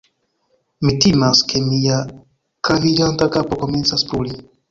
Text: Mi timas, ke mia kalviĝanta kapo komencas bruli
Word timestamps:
Mi 0.87 0.93
timas, 1.05 1.41
ke 1.51 1.61
mia 1.65 1.99
kalviĝanta 2.69 3.31
kapo 3.37 3.61
komencas 3.65 4.09
bruli 4.13 4.35